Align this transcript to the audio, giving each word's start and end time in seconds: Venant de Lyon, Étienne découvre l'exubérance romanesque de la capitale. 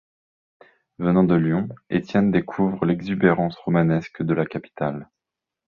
Venant 0.97 1.23
de 1.23 1.35
Lyon, 1.35 1.69
Étienne 1.91 2.31
découvre 2.31 2.85
l'exubérance 2.87 3.55
romanesque 3.57 4.23
de 4.23 4.33
la 4.33 4.47
capitale. 4.47 5.07